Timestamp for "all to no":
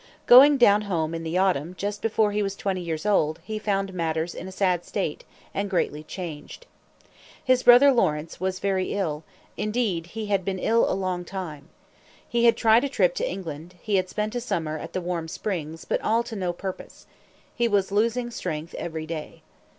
16.01-16.51